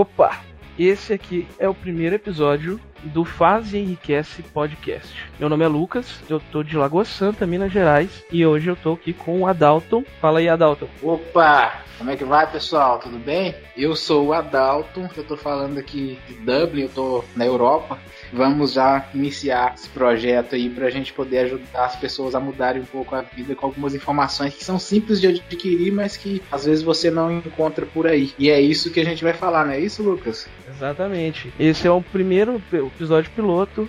Opa! 0.00 0.40
Esse 0.78 1.12
aqui 1.12 1.46
é 1.58 1.68
o 1.68 1.74
primeiro 1.74 2.14
episódio 2.14 2.80
do 3.02 3.22
Faz 3.22 3.74
e 3.74 3.76
Enriquece 3.76 4.42
Podcast. 4.42 5.14
Meu 5.38 5.46
nome 5.46 5.62
é 5.62 5.68
Lucas, 5.68 6.22
eu 6.26 6.40
tô 6.40 6.62
de 6.62 6.74
Lagoa 6.74 7.04
Santa, 7.04 7.46
Minas 7.46 7.70
Gerais, 7.70 8.24
e 8.32 8.46
hoje 8.46 8.68
eu 8.68 8.76
tô 8.76 8.94
aqui 8.94 9.12
com 9.12 9.42
o 9.42 9.46
Adalton. 9.46 10.02
Fala 10.18 10.38
aí, 10.38 10.48
Adalton. 10.48 10.88
Opa! 11.02 11.82
Como 11.98 12.10
é 12.10 12.16
que 12.16 12.24
vai, 12.24 12.50
pessoal? 12.50 12.98
Tudo 12.98 13.18
bem? 13.18 13.54
Eu 13.76 13.94
sou 13.94 14.28
o 14.28 14.32
Adalton, 14.32 15.06
eu 15.14 15.22
tô 15.22 15.36
falando 15.36 15.76
aqui 15.76 16.18
de 16.26 16.32
Dublin, 16.32 16.84
eu 16.84 16.88
tô 16.88 17.24
na 17.36 17.44
Europa. 17.44 17.98
Vamos 18.32 18.74
já 18.74 19.08
iniciar 19.14 19.74
esse 19.74 19.88
projeto 19.88 20.54
aí 20.54 20.70
pra 20.70 20.90
gente 20.90 21.12
poder 21.12 21.38
ajudar 21.38 21.84
as 21.84 21.96
pessoas 21.96 22.34
a 22.34 22.40
mudarem 22.40 22.82
um 22.82 22.86
pouco 22.86 23.14
a 23.14 23.22
vida 23.22 23.54
com 23.54 23.66
algumas 23.66 23.94
informações 23.94 24.54
que 24.54 24.64
são 24.64 24.78
simples 24.78 25.20
de 25.20 25.26
adquirir, 25.26 25.92
mas 25.92 26.16
que 26.16 26.42
às 26.50 26.64
vezes 26.64 26.82
você 26.82 27.10
não 27.10 27.38
encontra 27.38 27.84
por 27.86 28.06
aí. 28.06 28.32
E 28.38 28.50
é 28.50 28.60
isso 28.60 28.90
que 28.90 29.00
a 29.00 29.04
gente 29.04 29.24
vai 29.24 29.32
falar, 29.32 29.64
não 29.64 29.72
é 29.72 29.80
isso, 29.80 30.02
Lucas? 30.02 30.48
Exatamente. 30.68 31.52
Esse 31.58 31.86
é 31.86 31.90
o 31.90 32.00
primeiro 32.00 32.62
episódio 32.72 33.30
piloto 33.32 33.88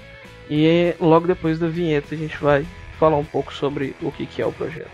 e 0.50 0.94
logo 1.00 1.28
depois 1.28 1.60
da 1.60 1.68
vinheta 1.68 2.16
a 2.16 2.18
gente 2.18 2.38
vai 2.38 2.66
falar 3.00 3.18
um 3.18 3.26
pouco 3.26 3.54
sobre 3.54 3.96
o 4.02 4.12
que 4.12 4.42
é 4.42 4.46
o 4.46 4.52
projeto. 4.52 4.92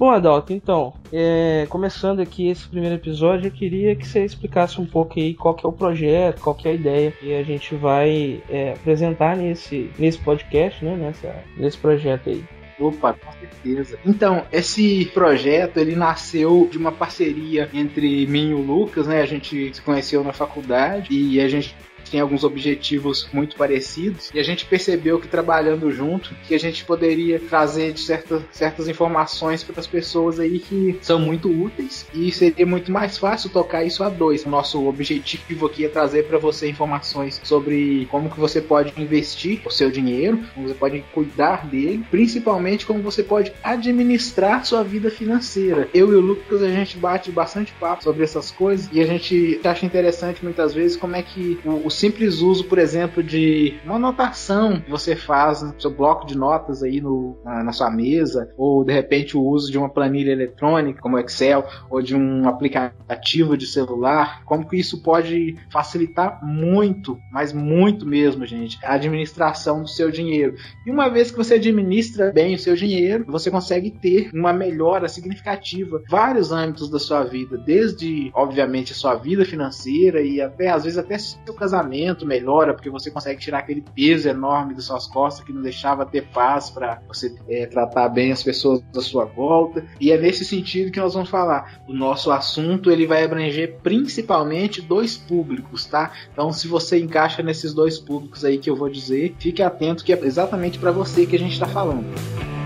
Bom, 0.00 0.08
Adalto, 0.08 0.50
então, 0.54 0.94
é, 1.12 1.66
começando 1.68 2.20
aqui 2.20 2.48
esse 2.48 2.66
primeiro 2.66 2.94
episódio, 2.94 3.48
eu 3.48 3.50
queria 3.50 3.94
que 3.94 4.08
você 4.08 4.24
explicasse 4.24 4.80
um 4.80 4.86
pouco 4.86 5.20
aí 5.20 5.34
qual 5.34 5.54
que 5.54 5.66
é 5.66 5.68
o 5.68 5.72
projeto, 5.72 6.40
qual 6.40 6.56
que 6.56 6.66
é 6.66 6.70
a 6.70 6.74
ideia 6.74 7.12
que 7.12 7.34
a 7.34 7.42
gente 7.42 7.74
vai 7.74 8.42
é, 8.48 8.72
apresentar 8.72 9.36
nesse, 9.36 9.90
nesse 9.98 10.16
podcast, 10.16 10.82
né, 10.82 10.96
nessa, 10.96 11.44
nesse 11.54 11.76
projeto 11.76 12.30
aí. 12.30 12.42
Opa, 12.78 13.12
com 13.12 13.30
certeza. 13.32 13.98
Então, 14.06 14.46
esse 14.50 15.04
projeto 15.12 15.76
ele 15.76 15.94
nasceu 15.94 16.66
de 16.70 16.78
uma 16.78 16.92
parceria 16.92 17.68
entre 17.74 18.26
mim 18.26 18.52
e 18.52 18.54
o 18.54 18.62
Lucas, 18.62 19.06
né? 19.06 19.20
A 19.20 19.26
gente 19.26 19.74
se 19.74 19.82
conheceu 19.82 20.24
na 20.24 20.32
faculdade 20.32 21.08
e 21.12 21.38
a 21.38 21.46
gente 21.46 21.76
tem 22.10 22.20
alguns 22.20 22.44
objetivos 22.44 23.28
muito 23.32 23.56
parecidos 23.56 24.30
e 24.34 24.40
a 24.40 24.42
gente 24.42 24.66
percebeu 24.66 25.18
que 25.18 25.28
trabalhando 25.28 25.90
junto 25.90 26.34
que 26.46 26.54
a 26.54 26.58
gente 26.58 26.84
poderia 26.84 27.38
trazer 27.38 27.92
de 27.92 28.00
certas, 28.00 28.88
informações 28.88 29.62
para 29.62 29.78
as 29.78 29.86
pessoas 29.86 30.40
aí 30.40 30.58
que 30.58 30.98
são 31.00 31.18
muito 31.18 31.48
úteis 31.48 32.06
e 32.14 32.32
seria 32.32 32.66
muito 32.66 32.90
mais 32.90 33.18
fácil 33.18 33.50
tocar 33.50 33.84
isso 33.84 34.02
a 34.02 34.08
dois. 34.08 34.44
Nosso 34.44 34.86
objetivo 34.86 35.66
aqui 35.66 35.84
é 35.84 35.88
trazer 35.88 36.24
para 36.24 36.38
você 36.38 36.68
informações 36.68 37.40
sobre 37.44 38.06
como 38.10 38.30
que 38.30 38.40
você 38.40 38.60
pode 38.60 38.92
investir 39.00 39.60
o 39.64 39.70
seu 39.70 39.90
dinheiro, 39.90 40.40
como 40.54 40.68
você 40.68 40.74
pode 40.74 41.04
cuidar 41.12 41.66
dele, 41.66 42.04
principalmente 42.10 42.86
como 42.86 43.02
você 43.02 43.22
pode 43.22 43.52
administrar 43.62 44.64
sua 44.64 44.82
vida 44.82 45.10
financeira. 45.10 45.88
Eu 45.94 46.12
e 46.12 46.16
o 46.16 46.20
Lucas 46.20 46.62
a 46.62 46.68
gente 46.68 46.96
bate 46.96 47.30
bastante 47.30 47.72
papo 47.72 48.02
sobre 48.02 48.24
essas 48.24 48.50
coisas 48.50 48.88
e 48.92 49.00
a 49.00 49.06
gente 49.06 49.60
acha 49.64 49.86
interessante 49.86 50.42
muitas 50.42 50.74
vezes 50.74 50.96
como 50.96 51.16
é 51.16 51.22
que 51.22 51.58
o, 51.64 51.86
o 51.86 51.90
simples 52.00 52.40
uso, 52.40 52.64
por 52.64 52.78
exemplo, 52.78 53.22
de 53.22 53.74
uma 53.84 53.96
anotação 53.96 54.80
que 54.80 54.90
você 54.90 55.14
faz 55.14 55.60
no 55.60 55.78
seu 55.78 55.90
bloco 55.90 56.26
de 56.26 56.36
notas 56.36 56.82
aí 56.82 56.98
no, 56.98 57.36
na, 57.44 57.62
na, 57.62 57.72
sua 57.72 57.90
mesa, 57.90 58.50
ou 58.56 58.82
de 58.82 58.92
repente 58.92 59.36
o 59.36 59.42
uso 59.42 59.70
de 59.70 59.76
uma 59.76 59.88
planilha 59.88 60.32
eletrônica 60.32 61.02
como 61.02 61.18
Excel, 61.18 61.62
ou 61.90 62.00
de 62.00 62.16
um 62.16 62.48
aplicativo 62.48 63.54
de 63.54 63.66
celular, 63.66 64.42
como 64.46 64.66
que 64.66 64.78
isso 64.78 65.02
pode 65.02 65.58
facilitar 65.70 66.42
muito, 66.42 67.18
mas 67.30 67.52
muito 67.52 68.06
mesmo, 68.06 68.46
gente, 68.46 68.78
a 68.82 68.94
administração 68.94 69.82
do 69.82 69.88
seu 69.88 70.10
dinheiro. 70.10 70.54
E 70.86 70.90
uma 70.90 71.10
vez 71.10 71.30
que 71.30 71.36
você 71.36 71.54
administra 71.54 72.32
bem 72.32 72.54
o 72.54 72.58
seu 72.58 72.74
dinheiro, 72.74 73.26
você 73.28 73.50
consegue 73.50 73.90
ter 73.90 74.30
uma 74.32 74.54
melhora 74.54 75.06
significativa 75.06 76.02
em 76.02 76.10
vários 76.10 76.50
âmbitos 76.50 76.88
da 76.88 76.98
sua 76.98 77.24
vida, 77.24 77.58
desde, 77.58 78.30
obviamente, 78.32 78.92
a 78.92 78.96
sua 78.96 79.16
vida 79.16 79.44
financeira 79.44 80.22
e 80.22 80.40
até, 80.40 80.70
às 80.70 80.84
vezes, 80.84 80.98
até 80.98 81.18
seu 81.18 81.52
casamento 81.52 81.89
melhora, 82.26 82.74
porque 82.74 82.90
você 82.90 83.10
consegue 83.10 83.40
tirar 83.40 83.58
aquele 83.58 83.82
peso 83.94 84.28
enorme 84.28 84.74
das 84.74 84.84
suas 84.84 85.06
costas 85.06 85.44
que 85.44 85.52
não 85.52 85.62
deixava 85.62 86.06
ter 86.06 86.26
paz 86.28 86.70
para 86.70 87.00
você 87.08 87.34
é, 87.48 87.66
tratar 87.66 88.08
bem 88.08 88.32
as 88.32 88.42
pessoas 88.42 88.82
da 88.92 89.00
sua 89.00 89.24
volta. 89.24 89.84
E 90.00 90.10
é 90.10 90.18
nesse 90.18 90.44
sentido 90.44 90.90
que 90.90 91.00
nós 91.00 91.14
vamos 91.14 91.28
falar. 91.28 91.82
O 91.86 91.92
nosso 91.94 92.30
assunto 92.30 92.90
ele 92.90 93.06
vai 93.06 93.24
abranger 93.24 93.78
principalmente 93.82 94.80
dois 94.80 95.16
públicos, 95.16 95.86
tá? 95.86 96.12
Então, 96.32 96.52
se 96.52 96.68
você 96.68 96.98
encaixa 96.98 97.42
nesses 97.42 97.74
dois 97.74 97.98
públicos 97.98 98.44
aí 98.44 98.58
que 98.58 98.70
eu 98.70 98.76
vou 98.76 98.88
dizer, 98.88 99.34
fique 99.38 99.62
atento 99.62 100.04
que 100.04 100.12
é 100.12 100.18
exatamente 100.24 100.78
para 100.78 100.92
você 100.92 101.26
que 101.26 101.36
a 101.36 101.38
gente 101.38 101.52
está 101.52 101.66
falando. 101.66 102.59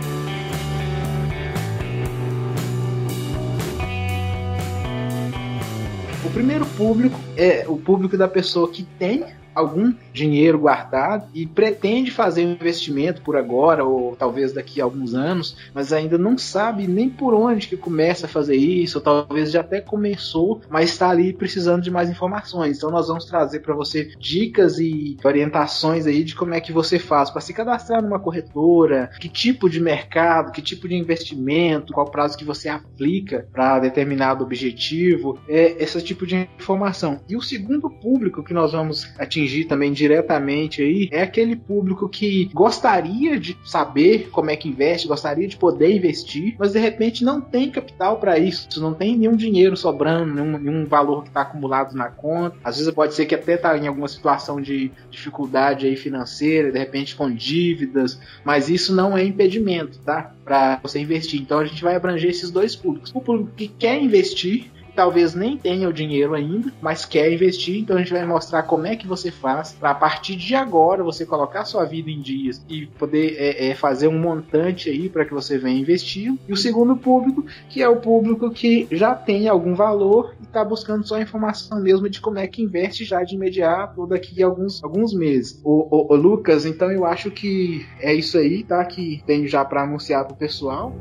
Primeiro 6.34 6.67
público 6.67 7.17
é 7.37 7.65
o 7.69 7.77
público 7.77 8.19
da 8.19 8.27
pessoa 8.27 8.69
que 8.69 8.83
tem 8.83 9.25
algum 9.54 9.94
dinheiro 10.12 10.59
guardado 10.59 11.28
e 11.34 11.47
pretende 11.47 12.10
fazer 12.10 12.44
um 12.44 12.53
investimento 12.53 13.22
por 13.22 13.37
agora 13.37 13.84
ou 13.84 14.16
talvez 14.16 14.53
daqui 14.53 14.81
a 14.81 14.84
alguns 14.84 15.15
anos, 15.15 15.56
mas 15.72 15.92
ainda 15.92 16.19
não 16.19 16.37
sabe 16.37 16.87
nem 16.87 17.09
por 17.09 17.34
onde 17.34 17.69
que 17.69 17.76
começa 17.76 18.26
a 18.26 18.28
fazer 18.28 18.56
isso, 18.56 18.98
ou 18.98 19.04
talvez 19.04 19.50
já 19.50 19.60
até 19.60 19.81
começou, 19.81 20.60
mas 20.69 20.91
está 20.91 21.10
ali 21.10 21.32
precisando 21.32 21.82
de 21.82 21.91
mais 21.91 22.10
informações. 22.10 22.76
Então 22.76 22.91
nós 22.91 23.09
vamos 23.09 23.25
trazer 23.25 23.60
para 23.60 23.75
você 23.75 24.12
dicas 24.19 24.78
e 24.78 25.16
orientações 25.25 26.06
aí 26.06 26.25
de 26.25 26.34
como 26.34 26.54
é 26.54 26.60
que 26.60 26.72
você 26.72 26.98
faz 26.98 27.31
para 27.31 27.41
se 27.41 27.54
cadastrar 27.54 28.03
numa 28.03 28.19
corretora, 28.19 29.10
que 29.21 29.28
tipo 29.28 29.69
de 29.69 29.81
mercado, 29.81 30.53
que 30.53 30.62
tipo 30.62 30.88
de 30.88 30.94
investimento, 30.94 31.92
qual 31.92 32.10
prazo 32.10 32.36
que 32.36 32.44
você 32.44 32.69
aplica 32.69 33.47
para 33.53 33.78
determinado 33.78 34.44
objetivo, 34.44 35.38
é 35.48 35.82
esse 35.82 36.00
tipo 36.03 36.26
de 36.26 36.48
informação. 36.59 37.21
E 37.28 37.36
o 37.36 37.42
segundo 37.42 37.88
público 37.88 38.42
que 38.42 38.54
nós 38.54 38.72
vamos 38.72 39.12
atingir 39.19 39.44
também 39.66 39.93
de 39.93 40.05
diretamente 40.05 40.82
aí 40.82 41.09
é 41.10 41.22
aquele 41.22 41.56
público 41.56 42.09
que 42.09 42.50
gostaria 42.53 43.41
de 43.41 43.56
saber 43.65 44.28
como 44.31 44.50
é 44.50 44.56
que 44.56 44.69
investe, 44.69 45.09
gostaria 45.09 45.49
de 45.49 45.56
poder 45.56 45.97
investir, 45.97 46.55
mas 46.59 46.72
de 46.72 46.78
repente 46.78 47.25
não 47.25 47.41
tem 47.41 47.71
capital 47.71 48.19
para 48.19 48.38
isso, 48.38 48.69
não 48.81 48.93
tem 48.93 49.16
nenhum 49.16 49.34
dinheiro 49.34 49.77
sobrando, 49.77 50.34
nenhum, 50.34 50.59
nenhum 50.59 50.84
valor 50.84 51.22
que 51.22 51.28
está 51.28 51.41
acumulado 51.41 51.94
na 51.97 52.09
conta. 52.09 52.56
Às 52.62 52.77
vezes 52.77 52.93
pode 52.93 53.15
ser 53.15 53.25
que 53.25 53.34
até 53.34 53.54
está 53.54 53.77
em 53.78 53.87
alguma 53.87 54.09
situação 54.09 54.60
de 54.60 54.93
dificuldade 55.10 55.87
aí 55.87 55.97
financeira, 55.97 56.71
de 56.71 56.78
repente 56.78 57.16
com 57.16 57.31
dívidas, 57.31 58.21
mas 58.44 58.69
isso 58.69 58.94
não 58.94 59.16
é 59.16 59.25
impedimento, 59.25 59.99
tá? 60.00 60.34
Para 60.44 60.78
você 60.83 61.00
investir. 61.00 61.41
Então 61.41 61.59
a 61.60 61.65
gente 61.65 61.83
vai 61.83 61.97
abranger 61.97 62.31
esses 62.31 62.50
dois 62.50 62.77
públicos. 62.77 63.10
O 63.15 63.21
público 63.21 63.53
que 63.56 63.69
quer 63.69 64.00
investir 64.00 64.71
talvez 64.94 65.34
nem 65.34 65.56
tenha 65.56 65.88
o 65.88 65.93
dinheiro 65.93 66.34
ainda, 66.34 66.72
mas 66.81 67.05
quer 67.05 67.32
investir, 67.32 67.81
então 67.81 67.97
a 67.97 67.99
gente 67.99 68.12
vai 68.12 68.25
mostrar 68.25 68.62
como 68.62 68.87
é 68.87 68.97
que 68.97 69.06
você 69.06 69.31
faz 69.31 69.72
para 69.72 69.91
a 69.91 69.94
partir 69.94 70.37
de 70.37 70.55
agora 70.55 71.03
você 71.03 71.27
colocar 71.27 71.65
sua 71.65 71.84
vida 71.84 72.10
em 72.10 72.21
dias 72.21 72.65
e 72.69 72.87
poder 72.87 73.37
é, 73.38 73.69
é, 73.69 73.75
fazer 73.75 74.09
um 74.09 74.19
montante 74.19 74.88
aí 74.88 75.09
para 75.09 75.25
que 75.25 75.34
você 75.34 75.59
venha 75.59 75.81
investir. 75.81 76.34
E 76.49 76.53
o 76.53 76.56
segundo 76.56 76.97
público, 76.97 77.44
que 77.69 77.83
é 77.83 77.88
o 77.88 77.97
público 77.97 78.50
que 78.50 78.87
já 78.91 79.15
tem 79.15 79.49
algum 79.49 79.75
valor 79.75 80.34
e 80.41 80.44
está 80.44 80.65
buscando 80.65 81.06
só 81.06 81.21
informação 81.21 81.81
mesmo 81.81 82.09
de 82.09 82.21
como 82.21 82.38
é 82.38 82.47
que 82.47 82.62
investe 82.62 83.04
já 83.04 83.22
de 83.22 83.34
imediato 83.34 84.00
ou 84.00 84.06
daqui 84.06 84.43
a 84.43 84.47
alguns, 84.47 84.83
alguns 84.83 85.15
meses. 85.15 85.60
O, 85.65 85.88
o, 85.91 86.12
o 86.12 86.16
Lucas, 86.16 86.65
então 86.65 86.91
eu 86.91 87.04
acho 87.04 87.31
que 87.31 87.87
é 88.00 88.15
isso 88.15 88.38
aí, 88.38 88.62
tá? 88.62 88.84
Que 88.84 89.22
tenho 89.27 89.47
já 89.49 89.65
para 89.65 89.83
anunciar 89.83 90.25
pro 90.25 90.37
pessoal. 90.37 90.94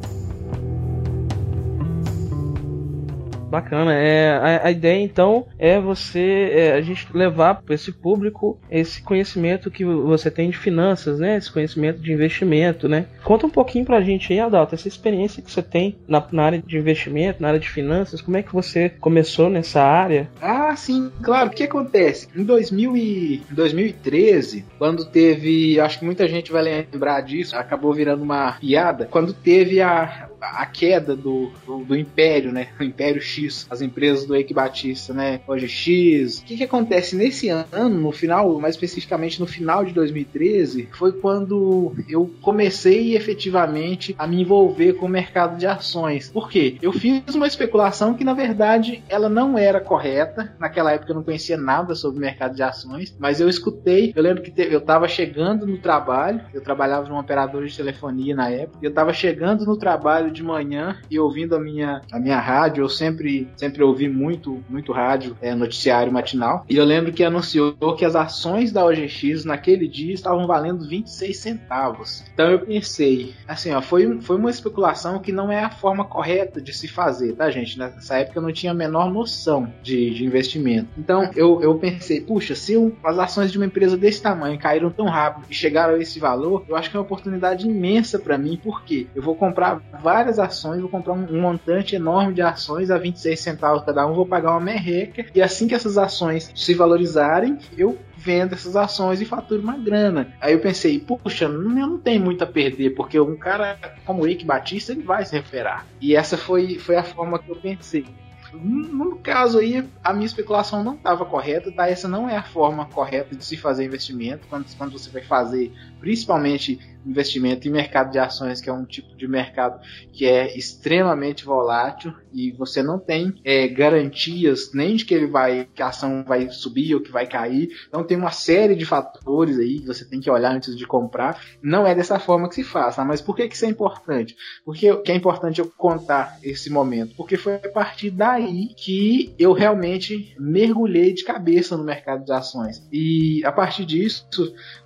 Bacana. 3.54 3.94
É, 3.94 4.32
a, 4.32 4.68
a 4.68 4.72
ideia 4.72 5.00
então 5.00 5.46
é 5.60 5.80
você 5.80 6.50
é, 6.52 6.74
a 6.74 6.82
gente 6.82 7.06
levar 7.14 7.62
para 7.62 7.76
esse 7.76 7.92
público 7.92 8.58
esse 8.68 9.00
conhecimento 9.04 9.70
que 9.70 9.86
você 9.86 10.32
tem 10.32 10.50
de 10.50 10.58
finanças, 10.58 11.20
né? 11.20 11.38
Esse 11.38 11.52
conhecimento 11.52 12.00
de 12.00 12.12
investimento, 12.12 12.90
né? 12.90 13.06
Conta 13.24 13.46
um 13.46 13.52
pouquinho 13.52 13.86
pra 13.86 14.02
gente 14.02 14.34
aí, 14.34 14.40
Adalto, 14.40 14.74
essa 14.74 14.88
experiência 14.88 15.44
que 15.44 15.52
você 15.52 15.62
tem 15.62 15.96
na, 16.08 16.26
na 16.32 16.44
área 16.44 16.64
de 16.66 16.76
investimento, 16.80 17.44
na 17.44 17.50
área 17.50 17.60
de 17.60 17.70
finanças, 17.70 18.22
como 18.22 18.38
é 18.38 18.42
que 18.42 18.52
você 18.52 18.90
começou 18.90 19.52
nessa 19.52 19.84
área? 19.84 20.28
Ah, 20.42 20.76
sim, 20.76 21.12
claro. 21.22 21.52
O 21.52 21.54
que 21.54 21.66
acontece? 21.66 22.30
Em 22.36 22.44
2000 22.44 22.98
e, 22.98 23.44
2013, 23.52 24.66
quando 24.80 25.06
teve, 25.06 25.80
acho 25.80 26.00
que 26.00 26.06
muita 26.06 26.28
gente 26.28 26.52
vai 26.52 26.64
lembrar 26.64 27.22
disso, 27.22 27.56
acabou 27.56 27.94
virando 27.94 28.24
uma 28.24 28.54
piada, 28.54 29.08
quando 29.12 29.32
teve 29.32 29.80
a 29.80 30.33
a 30.44 30.66
queda 30.66 31.16
do, 31.16 31.52
do, 31.66 31.84
do, 31.84 31.96
Império, 31.96 32.52
né? 32.52 32.70
O 32.80 32.84
Império 32.84 33.22
X, 33.22 33.66
as 33.70 33.82
empresas 33.82 34.26
do 34.26 34.36
Eike 34.36 34.54
Batista, 34.54 35.14
né? 35.14 35.40
Hoje 35.48 35.68
X. 35.68 36.40
O 36.40 36.46
que, 36.46 36.58
que 36.58 36.64
acontece 36.64 37.16
nesse 37.16 37.50
ano, 37.50 38.02
no 38.02 38.12
final, 38.12 38.60
mais 38.60 38.76
especificamente 38.76 39.40
no 39.40 39.48
final 39.48 39.86
de 39.86 39.94
2013, 39.94 40.90
foi 40.92 41.14
quando 41.14 41.94
eu 42.10 42.30
comecei 42.42 43.16
efetivamente 43.16 44.16
a 44.18 44.28
me 44.28 44.42
envolver 44.42 44.94
com 44.94 45.06
o 45.06 45.10
mercado 45.10 45.58
de 45.58 45.66
ações. 45.66 46.30
Por 46.30 46.50
quê? 46.50 46.78
Eu 46.82 46.92
fiz 46.92 47.24
uma 47.34 47.48
especulação 47.48 48.14
que 48.14 48.24
na 48.24 48.34
verdade 48.34 49.04
ela 49.08 49.30
não 49.30 49.58
era 49.58 49.80
correta. 49.80 50.54
Naquela 50.60 50.92
época 50.92 51.12
eu 51.12 51.16
não 51.16 51.24
conhecia 51.24 51.58
nada 51.58 51.96
sobre 51.96 52.18
o 52.18 52.22
mercado 52.22 52.56
de 52.56 52.64
ações, 52.64 53.16
mas 53.18 53.40
eu 53.40 53.48
escutei. 53.48 54.12
Eu 54.16 54.24
lembro 54.24 54.44
que 54.44 54.54
eu 54.62 54.80
estava 54.80 55.08
chegando 55.08 55.66
no 55.66 55.78
trabalho, 55.78 56.42
eu 56.54 56.62
trabalhava 56.62 57.08
num 57.08 57.18
operador 57.18 57.66
de 57.66 57.76
telefonia 57.76 58.36
na 58.36 58.50
época, 58.50 58.80
eu 58.82 58.90
estava 58.90 59.14
chegando 59.14 59.66
no 59.66 59.78
trabalho 59.78 60.33
de 60.34 60.44
manhã 60.44 60.98
e 61.10 61.20
ouvindo 61.20 61.56
a 61.56 61.60
minha, 61.60 62.02
a 62.12 62.20
minha 62.20 62.40
rádio. 62.40 62.84
Eu 62.84 62.90
sempre, 62.90 63.48
sempre 63.56 63.84
ouvi 63.84 64.10
muito, 64.10 64.64
muito 64.70 64.92
rádio, 64.92 65.38
é, 65.42 65.56
noticiário 65.56 66.12
matinal. 66.12 66.66
E 66.70 66.76
eu 66.76 66.84
lembro 66.84 67.14
que 67.14 67.24
anunciou 67.24 67.76
que 67.98 68.06
as 68.06 68.16
ações 68.16 68.72
da 68.72 68.86
OGX 68.86 69.46
naquele 69.46 69.88
dia 69.88 70.14
estavam 70.14 70.46
valendo 70.48 70.88
26 70.88 71.38
centavos. 71.38 72.24
Então 72.34 72.50
eu 72.50 72.60
pensei, 72.60 73.34
assim, 73.48 73.72
ó, 73.72 73.82
foi, 73.82 74.20
foi 74.22 74.38
uma 74.38 74.50
especulação 74.50 75.20
que 75.20 75.32
não 75.32 75.52
é 75.52 75.64
a 75.64 75.70
forma 75.70 76.06
correta 76.06 76.62
de 76.62 76.74
se 76.74 76.88
fazer, 76.88 77.34
tá, 77.34 77.50
gente? 77.50 77.78
Nessa 77.78 78.18
época 78.18 78.40
eu 78.40 78.44
não 78.44 78.52
tinha 78.52 78.72
a 78.72 78.76
menor 78.76 79.12
noção 79.12 79.72
de, 79.82 80.12
de 80.12 80.26
investimento. 80.26 80.90
Então 80.98 81.30
eu, 81.36 81.62
eu 81.62 81.76
pensei, 81.76 82.22
puxa, 82.22 82.56
se 82.56 82.76
um, 82.78 82.92
as 83.04 83.20
ações 83.20 83.52
de 83.52 83.58
uma 83.58 83.66
empresa 83.66 83.98
desse 83.98 84.22
tamanho 84.22 84.58
caíram 84.58 84.90
tão 84.90 85.06
rápido 85.06 85.46
e 85.50 85.54
chegaram 85.54 85.96
a 85.96 86.00
esse 86.00 86.20
valor, 86.20 86.64
eu 86.68 86.76
acho 86.76 86.90
que 86.90 86.98
é 86.98 87.00
uma 87.00 87.06
oportunidade 87.06 87.68
imensa 87.68 88.18
para 88.18 88.38
mim, 88.38 88.60
porque 88.62 89.08
eu 89.16 89.22
vou 89.22 89.36
comprar 89.36 89.82
várias 90.02 90.23
ações, 90.40 90.82
vou 90.82 90.90
comprar 90.90 91.14
um, 91.14 91.42
montante 91.42 91.96
enorme 91.96 92.34
de 92.34 92.42
ações 92.42 92.90
a 92.90 92.98
26 92.98 93.40
centavos 93.40 93.84
cada 93.84 94.06
um, 94.08 94.14
vou 94.14 94.26
pagar 94.26 94.52
uma 94.52 94.60
merreca, 94.60 95.26
e 95.34 95.42
assim 95.42 95.68
que 95.68 95.76
essas 95.76 95.98
ações 95.98 96.52
se 96.56 96.74
valorizarem, 96.74 97.58
eu 97.78 97.98
vendo 98.16 98.54
essas 98.54 98.76
ações 98.76 99.20
e 99.20 99.26
faturo 99.26 99.62
uma 99.62 99.78
grana. 99.78 100.34
Aí 100.40 100.54
eu 100.54 100.60
pensei, 100.60 100.98
puxa, 101.00 101.46
eu 101.46 101.50
não 101.50 101.98
tenho 101.98 102.22
muito 102.22 102.44
a 102.44 102.48
perder, 102.48 102.92
porque 102.92 103.20
um 103.20 103.36
cara 103.36 103.78
como 104.06 104.24
o 104.24 104.28
Ike 104.28 104.46
Batista, 104.46 104.94
ele 104.94 105.04
vai 105.04 105.26
se 105.26 105.36
recuperar. 105.36 105.86
E 106.00 106.16
essa 106.16 106.38
foi, 106.38 106.80
foi 106.80 106.96
a 106.96 107.04
forma 107.04 107.40
que 107.40 107.50
eu 107.50 107.56
pensei. 107.56 108.06
No 108.54 109.18
caso 109.18 109.58
aí, 109.58 109.84
a 110.04 110.14
minha 110.14 110.28
especulação 110.28 110.84
não 110.84 110.94
estava 110.94 111.26
correta, 111.26 111.72
tá? 111.72 111.90
Essa 111.90 112.08
não 112.08 112.30
é 112.30 112.38
a 112.38 112.44
forma 112.44 112.86
correta 112.86 113.36
de 113.36 113.44
se 113.44 113.58
fazer 113.58 113.84
investimento. 113.84 114.46
Quando, 114.48 114.66
quando 114.78 114.92
você 114.92 115.10
vai 115.10 115.24
fazer, 115.24 115.74
principalmente 116.00 116.80
investimento 117.06 117.68
em 117.68 117.72
mercado 117.72 118.12
de 118.12 118.20
ações, 118.20 118.62
que 118.62 118.70
é 118.70 118.74
um 118.74 118.86
tipo 118.86 119.16
de 119.16 119.28
mercado 119.28 119.80
que 120.12 120.26
é 120.26 120.56
extremamente 120.58 121.44
volátil 121.44 122.14
e 122.32 122.52
você 122.52 122.82
não 122.82 123.00
tem 123.00 123.34
é, 123.44 123.68
garantias 123.68 124.72
nem 124.74 124.96
de 124.96 125.06
que 125.06 125.14
ele 125.14 125.28
vai, 125.28 125.68
que 125.74 125.82
a 125.82 125.88
ação 125.88 126.24
vai 126.24 126.50
subir 126.50 126.96
ou 126.96 127.02
que 127.02 127.12
vai 127.12 127.28
cair. 127.28 127.70
Então 127.88 128.04
tem 128.04 128.18
uma 128.18 128.32
série 128.32 128.76
de 128.76 128.86
fatores 128.86 129.58
aí 129.58 129.80
que 129.80 129.88
você 129.88 130.06
tem 130.06 130.20
que 130.20 130.30
olhar 130.30 130.56
antes 130.56 130.76
de 130.76 130.86
comprar. 130.86 131.40
Não 131.62 131.86
é 131.86 131.94
dessa 131.94 132.20
forma 132.20 132.48
que 132.48 132.56
se 132.56 132.64
faz, 132.64 132.96
tá? 132.96 133.06
mas 133.06 133.22
por 133.22 133.36
que, 133.36 133.48
que 133.48 133.56
isso 133.56 133.66
é 133.66 133.70
importante? 133.70 134.36
Porque 134.66 134.96
que 134.98 135.12
é 135.12 135.16
importante 135.16 135.60
eu 135.60 135.72
contar 135.78 136.38
esse 136.44 136.70
momento? 136.70 137.16
Porque 137.16 137.38
foi 137.38 137.56
a 137.56 137.70
partir 137.70 138.12
daí 138.12 138.70
que 138.78 139.34
eu 139.38 139.54
realmente 139.54 140.36
mergulhei 140.40 141.14
de 141.14 141.24
cabeça 141.24 141.76
no 141.78 141.84
mercado 141.84 142.24
de 142.24 142.32
ações. 142.32 142.88
E 142.92 143.44
a 143.46 143.52
partir 143.52 143.86
disso, 143.86 144.26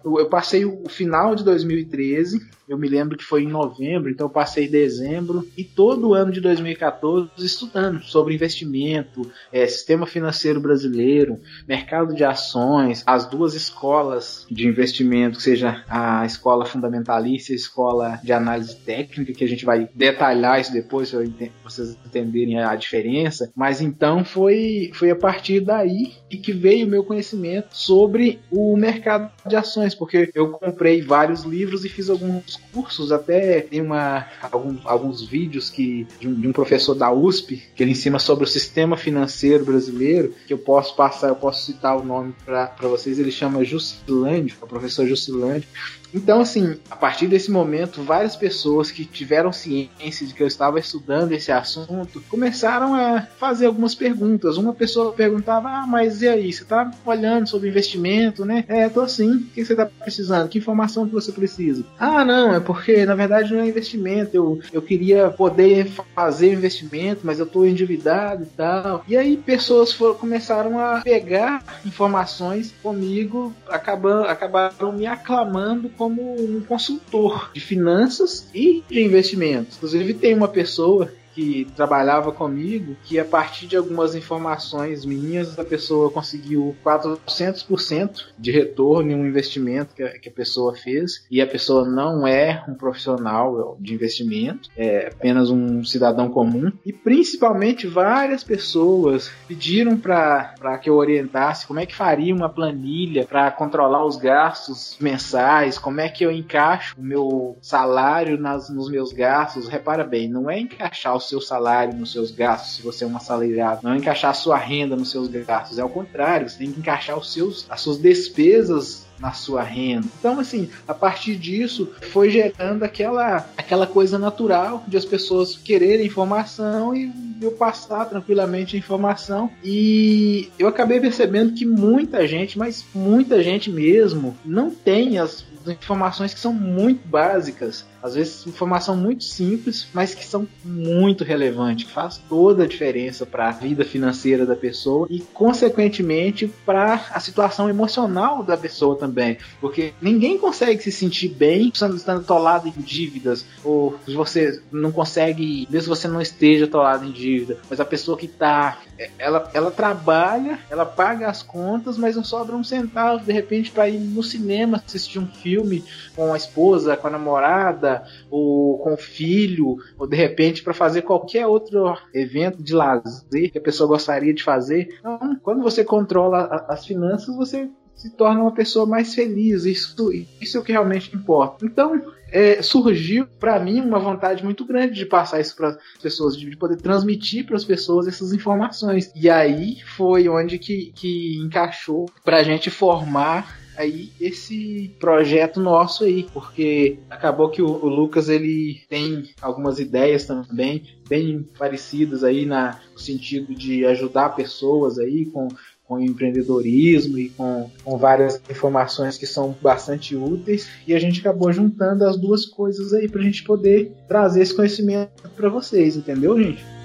eu 0.03 0.29
passei 0.29 0.65
o 0.65 0.87
final 0.89 1.35
de 1.35 1.43
2013 1.43 2.06
13, 2.15 2.47
eu 2.67 2.77
me 2.77 2.87
lembro 2.87 3.17
que 3.17 3.23
foi 3.23 3.43
em 3.43 3.47
novembro, 3.47 4.09
então 4.09 4.27
eu 4.27 4.31
passei 4.31 4.67
dezembro 4.67 5.47
e 5.57 5.63
todo 5.63 6.09
o 6.09 6.13
ano 6.13 6.31
de 6.31 6.41
2014 6.41 7.29
estudando 7.37 8.03
sobre 8.03 8.33
investimento, 8.33 9.31
é, 9.51 9.65
sistema 9.67 10.05
financeiro 10.05 10.59
brasileiro, 10.59 11.39
mercado 11.67 12.13
de 12.13 12.23
ações, 12.23 13.03
as 13.05 13.25
duas 13.25 13.53
escolas 13.53 14.45
de 14.51 14.67
investimento, 14.67 15.39
seja 15.39 15.83
a 15.87 16.25
escola 16.25 16.65
fundamentalista 16.65 17.51
e 17.51 17.53
a 17.53 17.55
escola 17.55 18.19
de 18.23 18.33
análise 18.33 18.75
técnica, 18.75 19.33
que 19.33 19.43
a 19.43 19.47
gente 19.47 19.65
vai 19.65 19.89
detalhar 19.95 20.59
isso 20.59 20.73
depois 20.73 21.11
para 21.11 21.23
vocês 21.63 21.97
entenderem 22.05 22.59
a 22.59 22.75
diferença. 22.75 23.51
Mas 23.55 23.81
então 23.81 24.25
foi, 24.25 24.91
foi 24.93 25.09
a 25.09 25.15
partir 25.15 25.61
daí 25.61 26.13
que 26.29 26.51
veio 26.51 26.85
o 26.85 26.89
meu 26.89 27.03
conhecimento 27.03 27.69
sobre 27.71 28.39
o 28.51 28.75
mercado 28.77 29.31
de 29.45 29.55
ações, 29.55 29.95
porque 29.95 30.29
eu 30.33 30.51
comprei 30.51 31.01
vários 31.01 31.43
livros 31.43 31.83
e 31.83 31.89
fiz 31.89 32.09
alguns 32.09 32.56
cursos, 32.73 33.11
até 33.11 33.61
tem 33.61 33.81
uma, 33.81 34.25
algum, 34.51 34.77
alguns 34.85 35.23
vídeos 35.23 35.69
que 35.69 36.07
de 36.19 36.27
um, 36.27 36.33
de 36.33 36.47
um, 36.47 36.51
professor 36.51 36.93
da 36.93 37.11
USP 37.11 37.63
que 37.75 37.83
ele 37.83 37.91
ensina 37.91 38.19
sobre 38.19 38.43
o 38.43 38.47
sistema 38.47 38.97
financeiro 38.97 39.65
brasileiro, 39.65 40.33
que 40.45 40.53
eu 40.53 40.57
posso 40.57 40.95
passar, 40.95 41.29
eu 41.29 41.35
posso 41.35 41.65
citar 41.65 41.97
o 41.97 42.03
nome 42.03 42.33
para 42.45 42.73
vocês, 42.81 43.19
ele 43.19 43.31
chama 43.31 43.63
Juscelândio, 43.63 44.57
é 44.61 44.65
o 44.65 44.67
professor 44.67 45.07
Juscelândio, 45.07 45.67
então, 46.13 46.41
assim, 46.41 46.77
a 46.89 46.95
partir 46.95 47.27
desse 47.27 47.51
momento, 47.51 48.01
várias 48.03 48.35
pessoas 48.35 48.91
que 48.91 49.05
tiveram 49.05 49.51
ciência 49.51 50.25
de 50.25 50.33
que 50.33 50.41
eu 50.41 50.47
estava 50.47 50.79
estudando 50.79 51.31
esse 51.31 51.51
assunto 51.51 52.21
começaram 52.29 52.93
a 52.93 53.21
fazer 53.21 53.65
algumas 53.65 53.93
perguntas. 53.93 54.57
Uma 54.57 54.73
pessoa 54.73 55.13
perguntava: 55.13 55.69
Ah, 55.69 55.87
mas 55.87 56.21
e 56.21 56.27
aí? 56.27 56.51
Você 56.51 56.63
está 56.63 56.91
olhando 57.05 57.47
sobre 57.47 57.69
investimento, 57.69 58.45
né? 58.45 58.63
É, 58.67 58.89
tô 58.89 59.07
sim. 59.07 59.31
O 59.31 59.43
que 59.45 59.65
você 59.65 59.73
está 59.73 59.85
precisando? 59.85 60.49
Que 60.49 60.57
informação 60.57 61.07
que 61.07 61.13
você 61.13 61.31
precisa? 61.31 61.83
Ah, 61.99 62.23
não, 62.23 62.53
é 62.53 62.59
porque 62.59 63.05
na 63.05 63.15
verdade 63.15 63.53
não 63.53 63.61
é 63.61 63.67
investimento. 63.67 64.35
Eu, 64.35 64.59
eu 64.71 64.81
queria 64.81 65.29
poder 65.29 65.89
fazer 66.15 66.53
investimento, 66.53 67.21
mas 67.23 67.39
eu 67.39 67.45
estou 67.45 67.65
endividado 67.65 68.43
e 68.43 68.47
tal. 68.47 69.03
E 69.07 69.17
aí, 69.17 69.37
pessoas 69.37 69.91
foram, 69.91 70.15
começaram 70.15 70.79
a 70.79 71.01
pegar 71.01 71.63
informações 71.85 72.73
comigo, 72.81 73.53
acabando, 73.67 74.27
acabaram 74.27 74.91
me 74.91 75.05
aclamando 75.05 75.89
como 75.97 76.21
um 76.39 76.61
consultor 76.61 77.51
de 77.53 77.59
finanças 77.59 78.47
e 78.53 78.83
de 78.89 79.01
investimentos. 79.01 79.77
Inclusive, 79.77 80.13
tem 80.13 80.33
uma 80.33 80.47
pessoa 80.47 81.11
que 81.37 81.67
trabalhava 81.75 82.31
comigo, 82.31 82.97
que 83.03 83.19
a 83.19 83.23
partir 83.23 83.67
de 83.67 83.77
algumas 83.77 84.15
informações 84.15 85.05
minhas, 85.05 85.59
a 85.59 85.63
pessoa 85.63 86.09
conseguiu 86.09 86.75
400% 86.83 88.29
de 88.39 88.49
retorno 88.51 89.11
em 89.11 89.15
um 89.15 89.27
investimento 89.27 89.93
que 89.93 90.01
a, 90.01 90.17
que 90.17 90.29
a, 90.29 90.31
pessoa 90.31 90.75
fez, 90.75 91.27
e 91.29 91.39
a 91.39 91.45
pessoa 91.45 91.87
não 91.87 92.25
é 92.25 92.63
um 92.67 92.73
profissional 92.73 93.77
de 93.79 93.93
investimento, 93.93 94.67
é 94.75 95.09
apenas 95.13 95.51
um 95.51 95.83
cidadão 95.83 96.27
comum, 96.27 96.71
e 96.83 96.91
principalmente 96.91 97.85
várias 97.85 98.43
pessoas 98.43 99.29
pediram 99.47 99.95
para 99.95 100.79
que 100.81 100.89
eu 100.89 100.95
orientasse 100.95 101.67
como 101.67 101.79
é 101.79 101.85
que 101.85 101.93
faria 101.93 102.33
uma 102.33 102.49
planilha 102.49 103.27
para 103.27 103.51
controlar 103.51 104.03
os 104.03 104.17
gastos 104.17 104.97
mensais, 104.99 105.77
como 105.77 106.01
é 106.01 106.09
que 106.09 106.25
eu 106.25 106.31
encaixo 106.31 106.95
o 106.97 107.03
meu 107.03 107.55
salário 107.61 108.39
nas, 108.39 108.71
nos 108.71 108.89
meus 108.89 109.13
gastos. 109.13 109.67
Repara 109.67 110.03
bem, 110.03 110.27
não 110.27 110.49
é 110.49 110.59
encaixar 110.59 111.15
o 111.15 111.26
seu 111.27 111.41
salário 111.41 111.93
nos 111.93 112.11
seus 112.11 112.31
gastos, 112.31 112.75
se 112.75 112.81
você 112.81 113.03
é 113.03 113.07
um 113.07 113.15
assalariado. 113.15 113.81
Não 113.83 113.95
encaixar 113.95 114.31
a 114.31 114.33
sua 114.33 114.57
renda 114.57 114.95
nos 114.95 115.11
seus 115.11 115.27
gastos. 115.27 115.77
É 115.77 115.83
o 115.83 115.89
contrário, 115.89 116.49
você 116.49 116.57
tem 116.57 116.71
que 116.71 116.79
encaixar 116.79 117.17
os 117.17 117.33
seus, 117.33 117.65
as 117.69 117.81
suas 117.81 117.97
despesas 117.97 119.07
na 119.19 119.33
sua 119.33 119.63
renda. 119.63 120.07
Então, 120.19 120.39
assim, 120.39 120.69
a 120.87 120.93
partir 120.93 121.35
disso 121.35 121.91
foi 122.11 122.29
gerando 122.29 122.83
aquela, 122.83 123.49
aquela 123.57 123.87
coisa 123.87 124.17
natural 124.17 124.83
de 124.87 124.95
as 124.95 125.05
pessoas 125.05 125.57
quererem 125.57 126.05
informação 126.05 126.95
e 126.95 127.11
eu 127.41 127.51
passar 127.51 128.05
tranquilamente 128.05 128.75
a 128.75 128.79
informação. 128.79 129.49
E 129.63 130.49
eu 130.57 130.67
acabei 130.67 130.99
percebendo 130.99 131.53
que 131.53 131.65
muita 131.65 132.27
gente, 132.27 132.57
mas 132.57 132.85
muita 132.93 133.41
gente 133.41 133.71
mesmo, 133.71 134.37
não 134.45 134.69
tem 134.69 135.17
as 135.17 135.45
informações 135.67 136.33
que 136.33 136.39
são 136.39 136.53
muito 136.53 137.05
básicas 137.07 137.85
às 138.01 138.15
vezes, 138.15 138.45
informação 138.45 138.95
muito 138.95 139.23
simples, 139.23 139.87
mas 139.93 140.13
que 140.13 140.25
são 140.25 140.47
muito 140.63 141.23
relevantes, 141.23 141.85
que 141.85 141.91
faz 141.91 142.17
toda 142.29 142.63
a 142.63 142.67
diferença 142.67 143.25
para 143.25 143.49
a 143.49 143.51
vida 143.51 143.83
financeira 143.83 144.45
da 144.45 144.55
pessoa 144.55 145.07
e, 145.09 145.19
consequentemente, 145.19 146.47
para 146.65 147.05
a 147.11 147.19
situação 147.19 147.69
emocional 147.69 148.43
da 148.43 148.57
pessoa 148.57 148.95
também. 148.95 149.37
Porque 149.59 149.93
ninguém 150.01 150.37
consegue 150.37 150.81
se 150.81 150.91
sentir 150.91 151.29
bem 151.29 151.71
estando 151.73 152.21
atolado 152.21 152.67
em 152.67 152.81
dívidas, 152.81 153.45
ou 153.63 153.97
você 154.07 154.61
não 154.71 154.91
consegue, 154.91 155.67
mesmo 155.69 155.95
você 155.95 156.07
não 156.07 156.21
esteja 156.21 156.65
atolado 156.65 157.05
em 157.05 157.11
dívida, 157.11 157.57
mas 157.69 157.79
a 157.79 157.85
pessoa 157.85 158.17
que 158.17 158.25
está, 158.25 158.79
ela, 159.17 159.49
ela 159.53 159.71
trabalha, 159.71 160.59
ela 160.69 160.85
paga 160.85 161.27
as 161.27 161.41
contas, 161.41 161.97
mas 161.97 162.15
não 162.15 162.23
sobra 162.23 162.55
um 162.55 162.63
centavo 162.63 163.25
de 163.25 163.33
repente 163.33 163.71
para 163.71 163.89
ir 163.89 163.99
no 163.99 164.23
cinema 164.23 164.81
assistir 164.85 165.19
um 165.19 165.27
filme 165.27 165.83
com 166.15 166.33
a 166.33 166.37
esposa, 166.37 166.95
com 166.95 167.07
a 167.07 167.11
namorada 167.11 167.86
ou 168.29 168.79
com 168.79 168.97
filho, 168.97 169.77
ou 169.97 170.07
de 170.07 170.15
repente 170.15 170.63
para 170.63 170.73
fazer 170.73 171.01
qualquer 171.01 171.45
outro 171.47 171.97
evento 172.13 172.61
de 172.61 172.73
lazer 172.73 173.51
que 173.51 173.57
a 173.57 173.61
pessoa 173.61 173.87
gostaria 173.87 174.33
de 174.33 174.43
fazer. 174.43 174.97
Então, 174.99 175.37
quando 175.41 175.61
você 175.61 175.83
controla 175.83 176.65
as 176.67 176.85
finanças, 176.85 177.35
você 177.35 177.69
se 177.97 178.11
torna 178.11 178.41
uma 178.41 178.53
pessoa 178.53 178.85
mais 178.85 179.13
feliz. 179.13 179.65
Isso, 179.65 179.95
isso 180.39 180.57
é 180.57 180.59
o 180.59 180.63
que 180.63 180.71
realmente 180.71 181.15
importa. 181.15 181.65
Então, 181.65 181.99
é, 182.31 182.61
surgiu 182.61 183.25
para 183.39 183.59
mim 183.59 183.81
uma 183.81 183.99
vontade 183.99 184.43
muito 184.43 184.65
grande 184.65 184.93
de 184.93 185.05
passar 185.05 185.39
isso 185.39 185.55
para 185.55 185.69
as 185.69 185.77
pessoas, 186.01 186.37
de, 186.37 186.49
de, 186.49 186.57
poder 186.57 186.77
transmitir 186.77 187.45
para 187.45 187.55
as 187.55 187.65
pessoas 187.65 188.07
essas 188.07 188.33
informações. 188.33 189.11
E 189.15 189.29
aí 189.29 189.77
foi 189.95 190.29
onde 190.29 190.59
que, 190.59 190.91
que 190.93 191.37
encaixou 191.39 192.05
para 192.23 192.37
a 192.37 192.43
gente 192.43 192.69
formar 192.69 193.66
aí 193.77 194.11
esse 194.19 194.95
projeto 194.99 195.59
nosso 195.59 196.03
aí, 196.03 196.27
porque 196.33 196.97
acabou 197.09 197.49
que 197.49 197.61
o, 197.61 197.67
o, 197.67 197.87
Lucas 197.87 198.27
ele 198.27 198.81
tem 198.89 199.29
algumas 199.41 199.79
ideias 199.79 200.25
também 200.25 200.83
bem 201.07 201.45
parecidas 201.57 202.23
aí 202.23 202.45
na, 202.45 202.79
no 202.91 202.99
sentido 202.99 203.53
de 203.53 203.85
ajudar 203.85 204.35
pessoas 204.35 204.97
aí 204.97 205.25
com 205.27 205.47
com 205.87 206.01
empreendedorismo 206.01 207.17
e 207.17 207.29
com, 207.29 207.71
com 207.83 207.97
várias 207.97 208.41
informações 208.49 209.17
que 209.17 209.25
são 209.25 209.55
bastante 209.61 210.17
úteis. 210.17 210.67
E 210.85 210.93
a 210.93 210.99
gente 210.99 211.21
acabou 211.21 211.51
juntando 211.53 212.05
as 212.05 212.17
duas 212.17 212.45
coisas 212.45 212.93
aí 212.93 213.07
para 213.07 213.21
a 213.21 213.23
gente 213.23 213.43
poder 213.43 213.93
trazer 214.05 214.41
esse 214.41 214.53
conhecimento 214.53 215.29
para 215.33 215.47
vocês, 215.47 215.95
entendeu, 215.95 216.37
gente? 216.41 216.76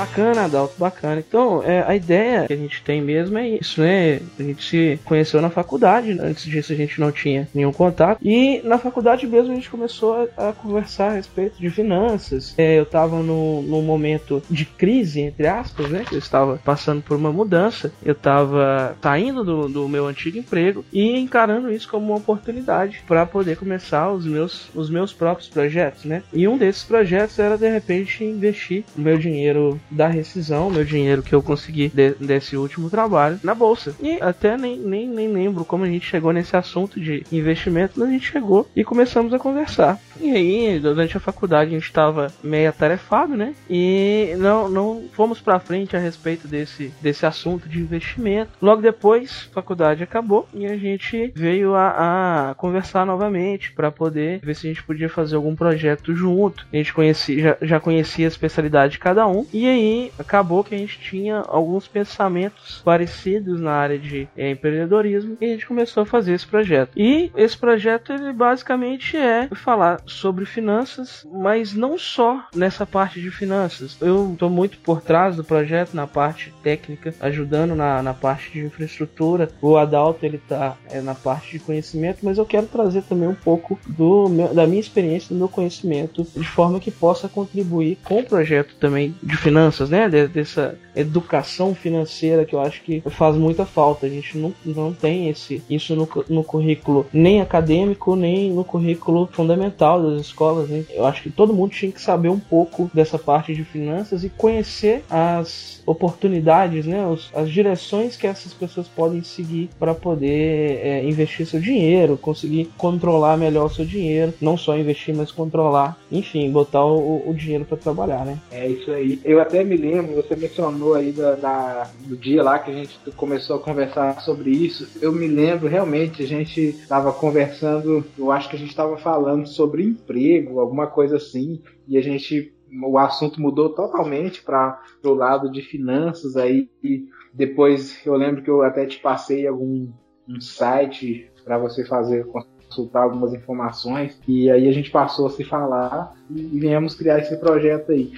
Bacana, 0.00 0.44
Adalto, 0.46 0.74
bacana. 0.78 1.22
Então, 1.26 1.62
é, 1.62 1.84
a 1.86 1.94
ideia 1.94 2.46
que 2.46 2.54
a 2.54 2.56
gente 2.56 2.82
tem 2.82 3.02
mesmo 3.02 3.36
é 3.36 3.50
isso, 3.50 3.82
né? 3.82 4.18
A 4.38 4.42
gente 4.42 4.64
se 4.64 4.98
conheceu 5.04 5.42
na 5.42 5.50
faculdade, 5.50 6.18
antes 6.18 6.44
disso 6.44 6.72
a 6.72 6.76
gente 6.76 6.98
não 6.98 7.12
tinha 7.12 7.46
nenhum 7.54 7.70
contato. 7.70 8.18
E 8.22 8.62
na 8.64 8.78
faculdade 8.78 9.26
mesmo 9.26 9.52
a 9.52 9.54
gente 9.54 9.68
começou 9.68 10.26
a, 10.38 10.48
a 10.48 10.52
conversar 10.54 11.08
a 11.08 11.14
respeito 11.16 11.60
de 11.60 11.68
finanças. 11.68 12.54
É, 12.56 12.78
eu 12.78 12.84
estava 12.84 13.22
no, 13.22 13.60
num 13.60 13.82
momento 13.82 14.42
de 14.48 14.64
crise, 14.64 15.20
entre 15.20 15.46
aspas, 15.46 15.90
né? 15.90 16.02
Eu 16.10 16.18
estava 16.18 16.58
passando 16.64 17.02
por 17.02 17.18
uma 17.18 17.30
mudança. 17.30 17.92
Eu 18.02 18.12
estava 18.12 18.96
saindo 19.02 19.44
do, 19.44 19.68
do 19.68 19.86
meu 19.86 20.06
antigo 20.06 20.38
emprego 20.38 20.82
e 20.90 21.18
encarando 21.18 21.70
isso 21.70 21.90
como 21.90 22.06
uma 22.06 22.16
oportunidade 22.16 23.02
para 23.06 23.26
poder 23.26 23.58
começar 23.58 24.10
os 24.10 24.24
meus, 24.24 24.70
os 24.74 24.88
meus 24.88 25.12
próprios 25.12 25.50
projetos, 25.50 26.06
né? 26.06 26.22
E 26.32 26.48
um 26.48 26.56
desses 26.56 26.84
projetos 26.84 27.38
era 27.38 27.58
de 27.58 27.68
repente 27.68 28.24
investir 28.24 28.82
o 28.96 29.00
meu 29.02 29.18
dinheiro 29.18 29.78
da 29.90 30.06
rescisão, 30.06 30.70
meu 30.70 30.84
dinheiro 30.84 31.22
que 31.22 31.34
eu 31.34 31.42
consegui 31.42 31.88
de, 31.88 32.14
desse 32.14 32.56
último 32.56 32.88
trabalho 32.88 33.40
na 33.42 33.54
bolsa. 33.54 33.94
E 34.00 34.20
até 34.20 34.56
nem, 34.56 34.78
nem, 34.78 35.08
nem 35.08 35.28
lembro 35.28 35.64
como 35.64 35.84
a 35.84 35.88
gente 35.88 36.06
chegou 36.06 36.32
nesse 36.32 36.56
assunto 36.56 37.00
de 37.00 37.24
investimento, 37.32 37.94
mas 37.96 38.08
a 38.08 38.12
gente 38.12 38.30
chegou 38.30 38.68
e 38.74 38.84
começamos 38.84 39.32
a 39.34 39.38
conversar. 39.38 39.98
E 40.20 40.30
aí, 40.30 40.78
durante 40.78 41.16
a 41.16 41.20
faculdade, 41.20 41.70
a 41.70 41.74
gente 41.74 41.84
estava 41.86 42.28
meio 42.42 42.68
atarefado, 42.68 43.36
né? 43.36 43.54
E 43.68 44.34
não, 44.38 44.68
não 44.68 45.04
fomos 45.12 45.40
para 45.40 45.58
frente 45.58 45.96
a 45.96 45.98
respeito 45.98 46.46
desse, 46.46 46.92
desse 47.00 47.24
assunto 47.24 47.68
de 47.68 47.80
investimento. 47.80 48.50
Logo 48.60 48.82
depois, 48.82 49.48
a 49.50 49.54
faculdade 49.54 50.02
acabou 50.02 50.46
e 50.52 50.66
a 50.66 50.76
gente 50.76 51.32
veio 51.34 51.74
a, 51.74 52.50
a 52.50 52.54
conversar 52.54 53.06
novamente 53.06 53.72
para 53.72 53.90
poder 53.90 54.40
ver 54.40 54.54
se 54.54 54.66
a 54.66 54.70
gente 54.70 54.82
podia 54.82 55.08
fazer 55.08 55.36
algum 55.36 55.56
projeto 55.56 56.14
junto. 56.14 56.66
A 56.72 56.76
gente 56.76 56.92
conhecia, 56.92 57.42
já, 57.42 57.56
já 57.62 57.80
conhecia 57.80 58.26
a 58.26 58.28
especialidade 58.28 58.92
de 58.92 58.98
cada 58.98 59.26
um 59.26 59.46
e 59.52 59.66
aí 59.66 60.12
acabou 60.18 60.62
que 60.62 60.74
a 60.74 60.78
gente 60.78 60.98
tinha 60.98 61.38
alguns 61.48 61.88
pensamentos 61.88 62.82
parecidos 62.84 63.60
na 63.60 63.72
área 63.72 63.98
de 63.98 64.28
é, 64.36 64.50
empreendedorismo 64.50 65.38
e 65.40 65.46
a 65.46 65.48
gente 65.48 65.66
começou 65.66 66.02
a 66.02 66.06
fazer 66.06 66.34
esse 66.34 66.46
projeto. 66.46 66.92
E 66.96 67.30
esse 67.34 67.56
projeto 67.56 68.12
ele 68.12 68.32
basicamente 68.32 69.16
é 69.16 69.48
falar 69.54 70.00
sobre 70.10 70.44
finanças, 70.44 71.26
mas 71.32 71.72
não 71.72 71.98
só 71.98 72.44
nessa 72.54 72.84
parte 72.84 73.20
de 73.20 73.30
finanças. 73.30 73.96
Eu 74.00 74.32
estou 74.32 74.50
muito 74.50 74.78
por 74.78 75.00
trás 75.00 75.36
do 75.36 75.44
projeto 75.44 75.94
na 75.94 76.06
parte 76.06 76.52
técnica, 76.62 77.14
ajudando 77.20 77.74
na, 77.74 78.02
na 78.02 78.14
parte 78.14 78.50
de 78.52 78.60
infraestrutura. 78.60 79.50
O 79.60 79.76
Adalto 79.76 80.24
ele 80.24 80.36
está 80.36 80.76
é, 80.90 81.00
na 81.00 81.14
parte 81.14 81.52
de 81.52 81.58
conhecimento, 81.58 82.18
mas 82.22 82.38
eu 82.38 82.46
quero 82.46 82.66
trazer 82.66 83.02
também 83.02 83.28
um 83.28 83.34
pouco 83.34 83.78
do 83.86 84.28
meu, 84.28 84.52
da 84.54 84.66
minha 84.66 84.80
experiência, 84.80 85.34
do 85.34 85.38
meu 85.38 85.48
conhecimento, 85.48 86.26
de 86.36 86.46
forma 86.46 86.80
que 86.80 86.90
possa 86.90 87.28
contribuir 87.28 87.98
com 88.04 88.20
o 88.20 88.24
projeto 88.24 88.74
também 88.78 89.14
de 89.22 89.36
finanças 89.36 89.90
né? 89.90 90.08
dessa 90.08 90.78
educação 90.94 91.74
financeira 91.74 92.44
que 92.44 92.54
eu 92.54 92.60
acho 92.60 92.82
que 92.82 93.02
faz 93.10 93.36
muita 93.36 93.64
falta. 93.64 94.06
A 94.06 94.08
gente 94.08 94.36
não, 94.36 94.52
não 94.64 94.92
tem 94.92 95.28
esse, 95.28 95.62
isso 95.68 95.94
no, 95.94 96.08
no 96.28 96.44
currículo 96.44 97.06
nem 97.12 97.40
acadêmico, 97.40 98.16
nem 98.16 98.52
no 98.52 98.64
currículo 98.64 99.28
fundamental 99.32 99.99
das 100.00 100.20
escolas. 100.20 100.68
Né? 100.68 100.84
Eu 100.90 101.04
acho 101.04 101.22
que 101.22 101.30
todo 101.30 101.52
mundo 101.52 101.70
tinha 101.70 101.92
que 101.92 102.00
saber 102.00 102.28
um 102.28 102.38
pouco 102.38 102.90
dessa 102.92 103.18
parte 103.18 103.54
de 103.54 103.64
finanças 103.64 104.24
e 104.24 104.28
conhecer 104.28 105.04
as 105.10 105.82
oportunidades, 105.86 106.86
né? 106.86 107.04
as 107.34 107.50
direções 107.50 108.16
que 108.16 108.26
essas 108.26 108.52
pessoas 108.52 108.86
podem 108.88 109.22
seguir 109.22 109.70
para 109.78 109.94
poder 109.94 110.80
é, 110.82 111.04
investir 111.04 111.46
seu 111.46 111.60
dinheiro, 111.60 112.16
conseguir 112.16 112.70
controlar 112.76 113.36
melhor 113.36 113.66
o 113.66 113.70
seu 113.70 113.84
dinheiro, 113.84 114.32
não 114.40 114.56
só 114.56 114.76
investir, 114.76 115.14
mas 115.14 115.32
controlar, 115.32 115.98
enfim, 116.10 116.50
botar 116.50 116.84
o, 116.84 117.28
o 117.28 117.34
dinheiro 117.34 117.64
para 117.64 117.76
trabalhar, 117.76 118.24
né? 118.24 118.38
É 118.50 118.68
isso 118.68 118.90
aí. 118.90 119.20
Eu 119.24 119.40
até 119.40 119.64
me 119.64 119.76
lembro, 119.76 120.14
você 120.14 120.36
mencionou 120.36 120.94
aí 120.94 121.12
da, 121.12 121.34
da, 121.34 121.90
do 122.04 122.16
dia 122.16 122.42
lá 122.42 122.58
que 122.58 122.70
a 122.70 122.74
gente 122.74 122.98
começou 123.16 123.56
a 123.56 123.58
conversar 123.58 124.20
sobre 124.20 124.50
isso. 124.50 124.88
Eu 125.00 125.12
me 125.12 125.26
lembro 125.26 125.68
realmente, 125.68 126.22
a 126.22 126.26
gente 126.26 126.60
estava 126.60 127.12
conversando, 127.12 128.04
eu 128.18 128.30
acho 128.30 128.48
que 128.48 128.56
a 128.56 128.58
gente 128.58 128.70
estava 128.70 128.96
falando 128.96 129.46
sobre 129.46 129.89
emprego, 129.90 130.60
alguma 130.60 130.86
coisa 130.86 131.16
assim, 131.16 131.62
e 131.86 131.96
a 131.98 132.00
gente 132.00 132.54
o 132.82 132.98
assunto 132.98 133.40
mudou 133.40 133.70
totalmente 133.70 134.42
para 134.42 134.80
o 135.04 135.12
lado 135.12 135.50
de 135.50 135.60
finanças 135.60 136.36
aí 136.36 136.70
e 136.82 137.08
depois 137.34 138.00
eu 138.06 138.14
lembro 138.14 138.42
que 138.42 138.50
eu 138.50 138.62
até 138.62 138.86
te 138.86 139.00
passei 139.00 139.46
algum 139.46 139.88
um 140.28 140.40
site 140.40 141.28
para 141.44 141.58
você 141.58 141.84
fazer 141.84 142.24
consultar 142.26 143.02
algumas 143.02 143.34
informações 143.34 144.20
e 144.28 144.48
aí 144.48 144.68
a 144.68 144.72
gente 144.72 144.90
passou 144.90 145.26
a 145.26 145.30
se 145.30 145.42
falar 145.42 146.14
e 146.30 146.60
viemos 146.60 146.94
criar 146.94 147.18
esse 147.18 147.36
projeto 147.38 147.90
aí 147.90 148.12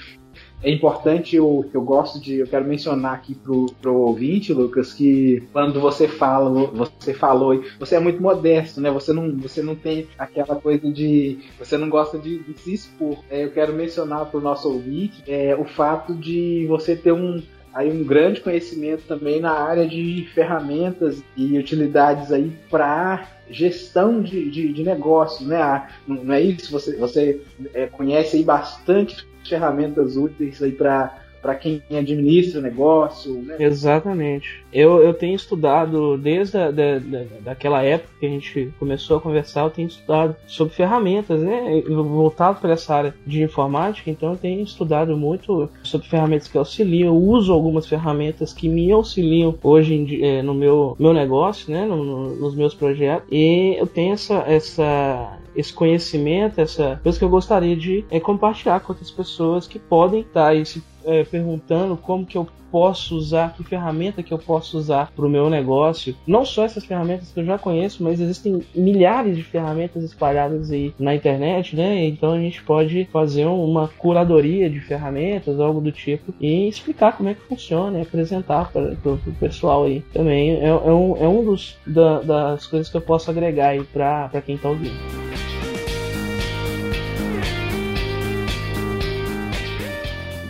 é 0.62 0.70
importante, 0.70 1.34
eu, 1.34 1.68
eu 1.74 1.82
gosto 1.82 2.20
de, 2.20 2.36
eu 2.36 2.46
quero 2.46 2.64
mencionar 2.64 3.14
aqui 3.14 3.34
pro, 3.34 3.66
pro 3.80 3.94
ouvinte, 3.94 4.52
Lucas, 4.52 4.92
que 4.92 5.42
quando 5.52 5.80
você 5.80 6.06
fala, 6.06 6.50
você 6.68 7.12
falou, 7.12 7.62
você 7.78 7.96
é 7.96 8.00
muito 8.00 8.22
modesto, 8.22 8.80
né? 8.80 8.90
Você 8.90 9.12
não, 9.12 9.36
você 9.36 9.60
não 9.60 9.74
tem 9.74 10.06
aquela 10.16 10.56
coisa 10.56 10.90
de, 10.90 11.40
você 11.58 11.76
não 11.76 11.88
gosta 11.88 12.18
de, 12.18 12.38
de 12.38 12.58
se 12.60 12.74
expor. 12.74 13.18
É, 13.28 13.44
eu 13.44 13.50
quero 13.50 13.72
mencionar 13.72 14.26
pro 14.26 14.40
nosso 14.40 14.68
ouvinte 14.68 15.22
é, 15.26 15.56
o 15.56 15.64
fato 15.64 16.14
de 16.14 16.64
você 16.68 16.94
ter 16.94 17.12
um, 17.12 17.42
aí 17.74 17.90
um 17.90 18.04
grande 18.04 18.40
conhecimento 18.40 19.02
também 19.08 19.40
na 19.40 19.52
área 19.52 19.86
de 19.86 20.28
ferramentas 20.32 21.22
e 21.36 21.58
utilidades 21.58 22.30
aí 22.30 22.52
para 22.70 23.28
gestão 23.50 24.22
de, 24.22 24.48
de, 24.48 24.72
de, 24.72 24.84
negócios, 24.84 25.46
né? 25.46 25.60
Ah, 25.60 25.88
não 26.06 26.32
é 26.32 26.40
isso? 26.40 26.70
Você, 26.70 26.96
você 26.96 27.40
é, 27.74 27.86
conhece 27.86 28.36
aí 28.36 28.44
bastante 28.44 29.26
ferramentas 29.48 30.16
úteis 30.16 30.62
aí 30.62 30.72
para 30.72 31.22
para 31.42 31.56
quem 31.56 31.82
administra 31.90 32.60
o 32.60 32.62
negócio. 32.62 33.34
Né? 33.42 33.56
Exatamente. 33.58 34.64
Eu, 34.72 35.02
eu 35.02 35.12
tenho 35.12 35.34
estudado 35.34 36.16
desde 36.16 36.56
a, 36.56 36.70
da, 36.70 37.00
da, 37.00 37.24
daquela 37.40 37.82
época 37.82 38.14
que 38.20 38.26
a 38.26 38.28
gente 38.28 38.72
começou 38.78 39.16
a 39.16 39.20
conversar, 39.20 39.62
eu 39.62 39.70
tenho 39.70 39.88
estudado 39.88 40.36
sobre 40.46 40.72
ferramentas, 40.72 41.42
né? 41.42 41.82
Voltado 41.88 42.60
para 42.60 42.72
essa 42.72 42.94
área 42.94 43.14
de 43.26 43.42
informática, 43.42 44.08
então 44.08 44.30
eu 44.30 44.38
tenho 44.38 44.62
estudado 44.62 45.16
muito 45.16 45.68
sobre 45.82 46.06
ferramentas 46.06 46.46
que 46.46 46.56
auxiliam. 46.56 47.08
Eu 47.08 47.16
uso 47.16 47.52
algumas 47.52 47.86
ferramentas 47.86 48.52
que 48.52 48.68
me 48.68 48.92
auxiliam 48.92 49.54
hoje 49.62 49.94
em, 49.94 50.24
é, 50.24 50.42
no 50.42 50.54
meu, 50.54 50.96
meu 50.98 51.12
negócio, 51.12 51.72
né? 51.72 51.84
No, 51.84 52.04
no, 52.04 52.36
nos 52.36 52.54
meus 52.54 52.72
projetos. 52.72 53.26
E 53.32 53.74
eu 53.76 53.86
tenho 53.88 54.14
essa, 54.14 54.44
essa 54.46 55.38
esse 55.54 55.72
conhecimento, 55.72 56.60
essa 56.60 57.00
coisa 57.02 57.18
que 57.18 57.24
eu 57.24 57.28
gostaria 57.28 57.76
de 57.76 58.04
é, 58.10 58.18
compartilhar 58.20 58.80
com 58.80 58.92
outras 58.92 59.10
pessoas 59.10 59.66
que 59.66 59.78
podem 59.78 60.20
estar 60.20 60.48
aí 60.48 60.64
se 60.64 60.82
é, 61.04 61.24
perguntando 61.24 61.96
como 61.96 62.24
que 62.24 62.36
eu 62.36 62.46
posso 62.72 63.14
usar, 63.16 63.52
que 63.52 63.62
ferramenta 63.62 64.22
que 64.22 64.32
eu 64.32 64.38
posso 64.38 64.78
usar 64.78 65.12
para 65.14 65.26
o 65.26 65.28
meu 65.28 65.50
negócio. 65.50 66.16
Não 66.26 66.42
só 66.42 66.64
essas 66.64 66.86
ferramentas 66.86 67.30
que 67.30 67.38
eu 67.38 67.44
já 67.44 67.58
conheço, 67.58 68.02
mas 68.02 68.18
existem 68.18 68.62
milhares 68.74 69.36
de 69.36 69.42
ferramentas 69.42 70.02
espalhadas 70.02 70.70
aí 70.70 70.94
na 70.98 71.14
internet, 71.14 71.76
né? 71.76 72.06
Então 72.06 72.32
a 72.32 72.38
gente 72.38 72.62
pode 72.62 73.06
fazer 73.12 73.44
uma 73.44 73.88
curadoria 73.98 74.70
de 74.70 74.80
ferramentas, 74.80 75.60
algo 75.60 75.82
do 75.82 75.92
tipo, 75.92 76.32
e 76.40 76.66
explicar 76.66 77.14
como 77.14 77.28
é 77.28 77.34
que 77.34 77.42
funciona, 77.42 77.98
e 77.98 78.02
apresentar 78.02 78.72
para 78.72 78.94
o 79.04 79.18
pessoal 79.38 79.84
aí 79.84 80.02
também. 80.14 80.52
É, 80.52 80.68
é, 80.68 80.72
um, 80.72 81.16
é 81.18 81.28
um 81.28 81.44
dos 81.44 81.76
da, 81.86 82.20
das 82.20 82.66
coisas 82.66 82.88
que 82.88 82.96
eu 82.96 83.02
posso 83.02 83.30
agregar 83.30 83.68
aí 83.68 83.84
para 83.84 84.30
quem 84.46 84.54
está 84.54 84.70
ouvindo. 84.70 85.31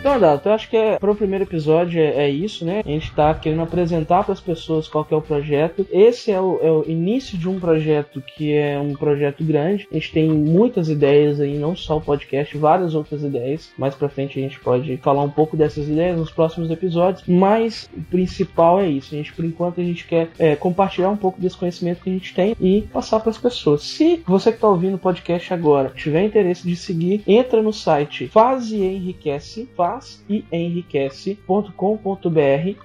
Então, 0.02 0.14
Adalto, 0.14 0.49
eu 0.49 0.52
acho 0.52 0.68
que 0.68 0.76
é, 0.76 0.99
para 0.99 1.12
o 1.12 1.14
primeiro 1.14 1.44
episódio 1.44 2.00
é, 2.00 2.25
é, 2.25 2.28
isso, 2.28 2.64
né? 2.64 2.82
A 2.85 2.88
gente 2.88 3.09
está 3.09 3.32
querendo 3.35 3.62
apresentar 3.62 4.25
para 4.25 4.32
as 4.32 4.40
pessoas 4.40 4.88
qual 4.88 5.06
é 5.09 5.14
o 5.14 5.23
projeto. 5.23 5.87
Esse 5.92 6.32
é 6.32 6.40
o, 6.40 6.59
é 6.61 6.73
o, 6.73 6.85
início 6.90 7.38
de 7.38 7.49
um 7.49 7.61
projeto 7.61 8.21
que 8.21 8.52
é 8.52 8.76
um 8.80 8.94
projeto 8.94 9.44
grande. 9.44 9.87
A 9.92 9.94
gente 9.94 10.11
tem 10.11 10.28
muitas 10.28 10.88
ideias 10.88 11.38
aí, 11.38 11.56
não 11.56 11.76
só 11.76 11.99
o 11.99 12.00
podcast, 12.00 12.59
várias 12.59 12.97
outras 12.97 13.23
ideias. 13.23 13.71
Mais 13.78 13.94
para 13.94 14.09
frente 14.09 14.40
a 14.40 14.42
gente 14.42 14.59
pode 14.59 14.97
falar 14.97 15.23
um 15.23 15.30
pouco 15.30 15.56
dessas 15.56 15.88
ideias 15.88 16.18
nos 16.18 16.32
próximos 16.32 16.68
episódios, 16.68 17.23
mas 17.28 17.88
o 17.97 18.02
principal 18.02 18.80
é 18.80 18.88
isso. 18.88 19.14
A 19.14 19.18
gente, 19.18 19.32
por 19.32 19.44
enquanto, 19.44 19.80
a 19.80 19.85
gente 19.85 20.04
quer 20.04 20.30
é, 20.37 20.56
compartilhar 20.56 21.11
um 21.11 21.16
pouco 21.16 21.40
desse 21.40 21.56
conhecimento 21.56 22.02
que 22.02 22.11
a 22.11 22.12
gente 22.12 22.35
tem 22.35 22.56
e 22.61 22.82
passar 22.92 23.21
para 23.21 23.30
as 23.30 23.38
pessoas. 23.38 23.82
Se 23.85 24.21
você 24.26 24.50
que 24.50 24.56
está 24.56 24.66
ouvindo 24.66 24.97
o 24.97 24.99
podcast 24.99 25.54
agora 25.54 25.92
tiver 25.94 26.25
interesse 26.25 26.66
de 26.66 26.75
seguir, 26.75 27.23
entra 27.25 27.62
no 27.62 27.73
site 27.73 28.26
Faz 28.26 28.73
e 28.73 28.82
Enriquece, 28.82 29.68
faz 29.76 29.92
e 30.29 30.45
enriquece.com.br 30.53 31.73